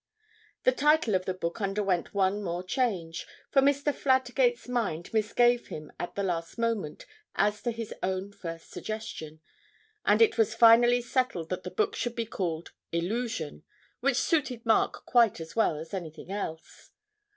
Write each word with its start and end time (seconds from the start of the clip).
The 0.63 0.71
title 0.71 1.13
of 1.13 1.25
the 1.25 1.33
book 1.35 1.61
underwent 1.61 2.11
one 2.11 2.41
more 2.41 2.63
change, 2.63 3.27
for 3.51 3.61
Mr. 3.61 3.93
Fladgate's 3.93 4.67
mind 4.67 5.13
misgave 5.13 5.67
him 5.67 5.91
at 5.99 6.15
the 6.15 6.23
last 6.23 6.57
moment 6.57 7.05
as 7.35 7.61
to 7.61 7.69
his 7.71 7.93
own 8.01 8.31
first 8.31 8.71
suggestion, 8.71 9.41
and 10.03 10.19
it 10.19 10.39
was 10.39 10.55
finally 10.55 11.03
settled 11.03 11.49
that 11.49 11.61
the 11.61 11.69
book 11.69 11.95
should 11.95 12.15
be 12.15 12.25
called 12.25 12.71
'Illusion,' 12.91 13.61
which 13.99 14.17
suited 14.17 14.65
Mark 14.65 15.05
quite 15.05 15.39
as 15.39 15.55
well 15.55 15.77
as 15.77 15.93
anything 15.93 16.31
else. 16.31 16.89